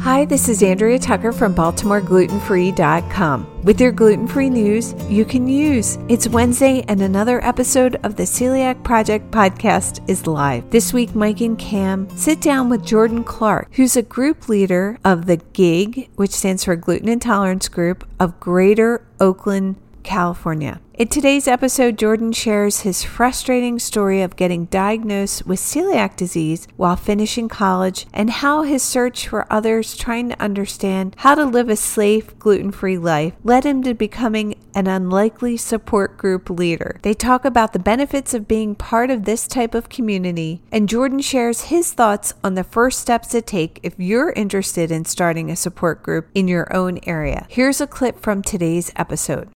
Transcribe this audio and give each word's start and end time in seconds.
Hi, 0.00 0.24
this 0.24 0.48
is 0.48 0.62
Andrea 0.62 0.96
Tucker 0.96 1.32
from 1.32 1.56
BaltimoreGlutenFree.com. 1.56 3.62
With 3.64 3.80
your 3.80 3.90
gluten 3.90 4.28
free 4.28 4.48
news 4.48 4.94
you 5.08 5.24
can 5.24 5.48
use. 5.48 5.98
It's 6.08 6.28
Wednesday, 6.28 6.84
and 6.86 7.02
another 7.02 7.44
episode 7.44 7.96
of 8.04 8.14
the 8.14 8.22
Celiac 8.22 8.84
Project 8.84 9.32
podcast 9.32 10.08
is 10.08 10.28
live. 10.28 10.70
This 10.70 10.92
week, 10.92 11.16
Mike 11.16 11.40
and 11.40 11.58
Cam 11.58 12.08
sit 12.16 12.40
down 12.40 12.68
with 12.68 12.86
Jordan 12.86 13.24
Clark, 13.24 13.74
who's 13.74 13.96
a 13.96 14.02
group 14.02 14.48
leader 14.48 15.00
of 15.04 15.26
the 15.26 15.38
GIG, 15.38 16.10
which 16.14 16.30
stands 16.30 16.64
for 16.64 16.76
Gluten 16.76 17.08
Intolerance 17.08 17.68
Group 17.68 18.06
of 18.20 18.38
Greater 18.38 19.04
Oakland, 19.18 19.74
California. 20.08 20.80
In 20.94 21.06
today's 21.06 21.46
episode, 21.46 21.98
Jordan 21.98 22.32
shares 22.32 22.80
his 22.80 23.04
frustrating 23.04 23.78
story 23.78 24.22
of 24.22 24.34
getting 24.34 24.64
diagnosed 24.64 25.46
with 25.46 25.60
celiac 25.60 26.16
disease 26.16 26.66
while 26.76 26.96
finishing 26.96 27.46
college 27.48 28.06
and 28.12 28.30
how 28.30 28.62
his 28.62 28.82
search 28.82 29.28
for 29.28 29.46
others 29.52 29.94
trying 29.94 30.30
to 30.30 30.42
understand 30.42 31.14
how 31.18 31.34
to 31.34 31.44
live 31.44 31.68
a 31.68 31.76
safe, 31.76 32.36
gluten 32.38 32.72
free 32.72 32.96
life 32.96 33.34
led 33.44 33.64
him 33.64 33.82
to 33.82 33.92
becoming 33.92 34.56
an 34.74 34.86
unlikely 34.86 35.58
support 35.58 36.16
group 36.16 36.48
leader. 36.48 36.98
They 37.02 37.14
talk 37.14 37.44
about 37.44 37.74
the 37.74 37.78
benefits 37.78 38.32
of 38.32 38.48
being 38.48 38.74
part 38.74 39.10
of 39.10 39.24
this 39.24 39.46
type 39.46 39.74
of 39.74 39.90
community, 39.90 40.62
and 40.72 40.88
Jordan 40.88 41.20
shares 41.20 41.64
his 41.64 41.92
thoughts 41.92 42.32
on 42.42 42.54
the 42.54 42.64
first 42.64 42.98
steps 42.98 43.28
to 43.28 43.42
take 43.42 43.78
if 43.82 43.94
you're 43.98 44.32
interested 44.32 44.90
in 44.90 45.04
starting 45.04 45.50
a 45.50 45.54
support 45.54 46.02
group 46.02 46.28
in 46.34 46.48
your 46.48 46.74
own 46.74 46.98
area. 47.06 47.46
Here's 47.50 47.80
a 47.82 47.86
clip 47.86 48.18
from 48.18 48.42
today's 48.42 48.90
episode 48.96 49.50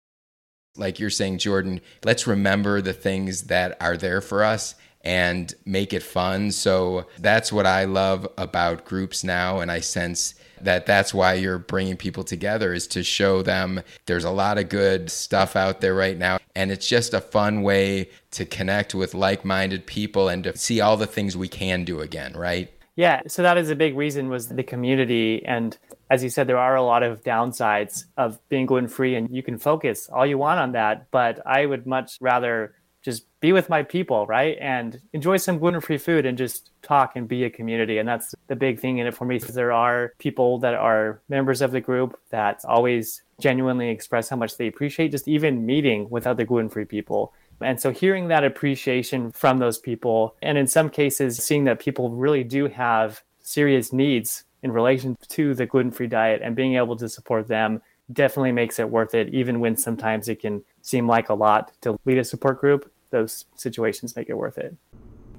like 0.76 1.00
you're 1.00 1.10
saying, 1.10 1.40
Jordan, 1.40 1.82
let's 2.04 2.28
remember 2.28 2.82
the 2.82 2.94
things 2.94 3.44
that 3.44 3.78
are 3.82 3.98
there 3.98 4.22
for 4.22 4.44
us 4.44 4.76
and 5.02 5.54
make 5.66 5.94
it 5.94 6.04
fun. 6.04 6.52
So 6.52 7.06
that's 7.20 7.52
what 7.52 7.66
I 7.66 7.86
love 7.86 8.28
about 8.38 8.86
groups 8.86 9.24
now. 9.24 9.60
And 9.60 9.72
I 9.72 9.80
sense 9.80 10.36
that 10.62 10.86
that's 10.86 11.14
why 11.14 11.36
you're 11.36 11.58
bringing 11.58 11.96
people 11.96 12.24
together 12.24 12.74
is 12.74 12.86
to 12.88 13.04
show 13.04 13.42
them 13.42 13.82
there's 14.08 14.26
a 14.26 14.30
lot 14.30 14.58
of 14.58 14.68
good 14.68 15.10
stuff 15.10 15.56
out 15.56 15.80
there 15.80 15.96
right 15.96 16.18
now. 16.18 16.40
And 16.56 16.70
it's 16.70 16.88
just 16.88 17.14
a 17.14 17.22
fun 17.22 17.62
way 17.62 18.10
to 18.32 18.46
connect 18.46 18.94
with 18.94 19.14
like 19.14 19.46
minded 19.46 19.86
people 19.86 20.28
and 20.28 20.44
to 20.44 20.58
see 20.58 20.82
all 20.82 20.98
the 20.98 21.08
things 21.08 21.38
we 21.38 21.48
can 21.48 21.86
do 21.86 22.02
again, 22.02 22.34
right? 22.34 22.70
Yeah, 22.96 23.22
so 23.28 23.44
that 23.44 23.58
is 23.58 23.70
a 23.70 23.76
big 23.76 23.96
reason 23.96 24.30
was 24.30 24.50
the 24.50 24.64
community 24.64 25.46
and 25.46 25.78
as 26.10 26.24
you 26.24 26.30
said 26.30 26.48
there 26.48 26.58
are 26.58 26.76
a 26.76 26.84
lot 26.84 27.04
of 27.04 27.24
downsides 27.24 28.06
of 28.18 28.40
being 28.50 28.66
gluten 28.66 28.90
free 28.90 29.16
and 29.16 29.30
you 29.30 29.44
can 29.44 29.58
focus 29.58 30.10
all 30.12 30.26
you 30.26 30.38
want 30.38 30.60
on 30.60 30.74
that, 30.74 31.10
but 31.12 31.40
I 31.46 31.66
would 31.66 31.86
much 31.86 32.18
rather 32.20 32.76
just 33.02 33.26
be 33.40 33.54
with 33.54 33.70
my 33.70 33.84
people, 33.84 34.28
right? 34.28 34.58
And 34.60 35.00
enjoy 35.14 35.38
some 35.38 35.60
gluten 35.60 35.80
free 35.80 35.98
food 35.98 36.26
and 36.26 36.38
just 36.38 36.72
talk 36.82 37.16
and 37.16 37.28
be 37.28 37.46
a 37.46 37.50
community. 37.50 37.98
And 37.98 38.08
that's 38.08 38.36
the 38.48 38.56
big 38.56 38.80
thing 38.80 38.98
in 38.98 39.08
it 39.08 39.16
for 39.16 39.26
me 39.26 39.40
because 39.40 39.56
there 39.56 39.72
are 39.72 40.14
people 40.20 40.60
that 40.60 40.74
are 40.74 41.22
members 41.30 41.62
of 41.62 41.72
the 41.72 41.80
group 41.80 42.20
that 42.32 42.60
always 42.66 43.22
genuinely 43.40 43.90
express 43.90 44.28
how 44.28 44.36
much 44.36 44.58
they 44.58 44.68
appreciate 44.68 45.12
just 45.12 45.28
even 45.28 45.66
meeting 45.66 46.10
with 46.10 46.28
other 46.28 46.44
gluten 46.44 46.70
free 46.70 46.84
people 46.86 47.34
and 47.62 47.80
so 47.80 47.92
hearing 47.92 48.28
that 48.28 48.44
appreciation 48.44 49.32
from 49.32 49.58
those 49.58 49.78
people, 49.78 50.36
and 50.42 50.58
in 50.58 50.68
some 50.68 50.90
cases, 50.90 51.38
seeing 51.38 51.66
that 51.66 51.80
people 51.80 52.10
really 52.12 52.44
do 52.44 52.68
have 52.68 53.22
serious 53.42 53.92
needs 53.92 54.44
in 54.62 54.72
relation 54.72 55.18
to 55.30 55.54
the 55.54 55.66
gluten 55.66 55.92
free 55.92 56.08
diet 56.08 56.42
and 56.44 56.56
being 56.56 56.76
able 56.76 56.96
to 56.98 57.10
support 57.10 57.48
them 57.48 57.82
definitely 58.12 58.52
makes 58.52 58.80
it 58.80 58.90
worth 58.90 59.14
it, 59.14 59.34
even 59.34 59.60
when 59.60 59.78
sometimes 59.78 60.28
it 60.28 60.40
can 60.42 60.64
seem 60.82 61.08
like 61.08 61.30
a 61.30 61.34
lot 61.34 61.72
to 61.82 62.00
lead 62.06 62.18
a 62.18 62.24
support 62.24 62.60
group. 62.60 62.92
Those 63.12 63.46
situations 63.56 64.16
make 64.16 64.30
it 64.30 64.36
worth 64.36 64.58
it. 64.58 64.76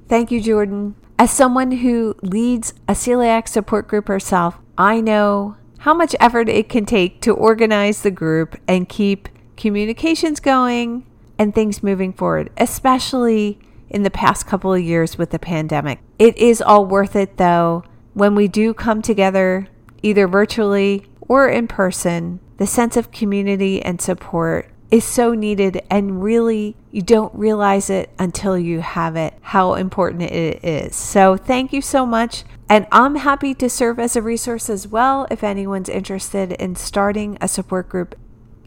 Thank 0.09 0.30
you, 0.30 0.41
Jordan. 0.41 0.97
As 1.19 1.30
someone 1.30 1.70
who 1.70 2.16
leads 2.22 2.75
a 2.88 2.92
celiac 2.92 3.47
support 3.47 3.86
group 3.86 4.09
herself, 4.09 4.59
I 4.76 5.00
know 5.00 5.56
how 5.78 5.94
much 5.94 6.16
effort 6.19 6.48
it 6.48 6.69
can 6.69 6.84
take 6.84 7.20
to 7.22 7.32
organize 7.32 8.03
the 8.03 8.10
group 8.10 8.56
and 8.66 8.88
keep 8.88 9.28
communications 9.56 10.41
going 10.41 11.06
and 11.40 11.54
things 11.54 11.82
moving 11.82 12.12
forward, 12.12 12.50
especially 12.58 13.58
in 13.88 14.02
the 14.02 14.10
past 14.10 14.46
couple 14.46 14.74
of 14.74 14.82
years 14.82 15.16
with 15.16 15.30
the 15.30 15.38
pandemic. 15.38 15.98
It 16.18 16.36
is 16.36 16.60
all 16.60 16.84
worth 16.84 17.16
it 17.16 17.38
though 17.38 17.82
when 18.12 18.34
we 18.34 18.46
do 18.46 18.74
come 18.74 19.00
together, 19.00 19.66
either 20.02 20.28
virtually 20.28 21.06
or 21.22 21.48
in 21.48 21.66
person. 21.66 22.40
The 22.58 22.66
sense 22.66 22.94
of 22.94 23.10
community 23.10 23.80
and 23.80 24.02
support 24.02 24.68
is 24.90 25.02
so 25.04 25.32
needed, 25.32 25.80
and 25.88 26.22
really, 26.22 26.76
you 26.90 27.00
don't 27.00 27.34
realize 27.34 27.88
it 27.88 28.10
until 28.18 28.58
you 28.58 28.80
have 28.80 29.16
it, 29.16 29.32
how 29.40 29.74
important 29.74 30.22
it 30.22 30.62
is. 30.62 30.94
So, 30.94 31.36
thank 31.36 31.72
you 31.72 31.80
so 31.80 32.04
much. 32.04 32.44
And 32.68 32.86
I'm 32.92 33.14
happy 33.14 33.54
to 33.54 33.70
serve 33.70 33.98
as 33.98 34.14
a 34.14 34.20
resource 34.20 34.68
as 34.68 34.88
well 34.88 35.26
if 35.30 35.42
anyone's 35.42 35.88
interested 35.88 36.52
in 36.52 36.74
starting 36.76 37.38
a 37.40 37.48
support 37.48 37.88
group 37.88 38.14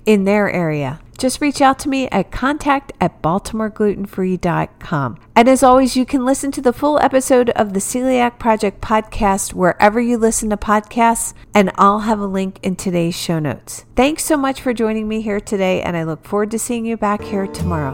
in 0.05 0.23
their 0.23 0.49
area. 0.49 1.01
Just 1.23 1.39
reach 1.39 1.61
out 1.61 1.79
to 1.79 1.87
me 1.87 2.09
at 2.09 2.31
contact 2.31 2.91
at 2.99 3.21
baltimoreglutenfree.com. 3.21 5.17
And 5.37 5.47
as 5.47 5.63
always, 5.63 5.95
you 5.95 6.05
can 6.05 6.25
listen 6.25 6.51
to 6.51 6.61
the 6.61 6.73
full 6.73 6.99
episode 6.99 7.49
of 7.51 7.71
the 7.71 7.79
Celiac 7.79 8.37
Project 8.39 8.81
podcast 8.81 9.53
wherever 9.53 10.01
you 10.01 10.17
listen 10.17 10.49
to 10.49 10.57
podcasts, 10.57 11.33
and 11.53 11.71
I'll 11.75 11.99
have 11.99 12.19
a 12.19 12.25
link 12.25 12.59
in 12.61 12.75
today's 12.75 13.15
show 13.15 13.39
notes. 13.39 13.85
Thanks 13.95 14.25
so 14.25 14.35
much 14.35 14.59
for 14.59 14.73
joining 14.73 15.07
me 15.07 15.21
here 15.21 15.39
today, 15.39 15.81
and 15.81 15.95
I 15.95 16.03
look 16.03 16.25
forward 16.25 16.51
to 16.51 16.59
seeing 16.59 16.85
you 16.85 16.97
back 16.97 17.21
here 17.21 17.47
tomorrow. 17.47 17.93